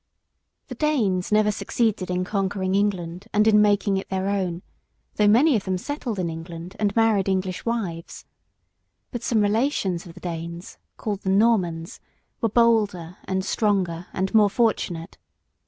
]THE 0.69 0.73
Danes 0.73 1.31
never 1.31 1.51
succeeded 1.51 2.09
in 2.09 2.23
conquering 2.23 2.73
England 2.73 3.27
and 3.33 3.45
in 3.47 3.61
making 3.61 3.97
it 3.97 4.09
their 4.09 4.29
own, 4.29 4.63
though 5.17 5.27
many 5.27 5.55
of 5.55 5.65
them 5.65 5.77
settled 5.77 6.17
in 6.17 6.27
England 6.27 6.75
and 6.79 6.95
married 6.95 7.29
English 7.29 7.65
wives. 7.65 8.25
But 9.11 9.21
some 9.21 9.41
relations 9.41 10.07
of 10.07 10.15
the 10.15 10.19
Danes, 10.19 10.79
called 10.97 11.21
the 11.21 11.29
Normans, 11.29 11.99
were 12.41 12.49
bolder 12.49 13.17
and 13.25 13.45
stronger 13.45 14.07
and 14.11 14.33
more 14.33 14.49
fortunate. 14.49 15.19